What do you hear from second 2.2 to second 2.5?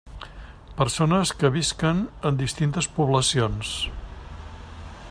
en